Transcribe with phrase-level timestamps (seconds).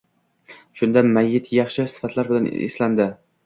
[0.79, 3.13] Shunda mayyit yaxshi sifatlar bilan eslandi